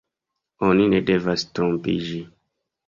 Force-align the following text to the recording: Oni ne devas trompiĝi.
Oni 0.69 0.89
ne 0.95 1.03
devas 1.11 1.47
trompiĝi. 1.59 2.21